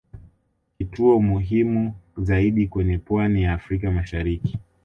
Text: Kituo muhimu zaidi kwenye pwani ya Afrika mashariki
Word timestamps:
Kituo 0.77 1.19
muhimu 1.21 1.93
zaidi 2.17 2.67
kwenye 2.67 2.97
pwani 2.97 3.43
ya 3.43 3.53
Afrika 3.53 3.91
mashariki 3.91 4.59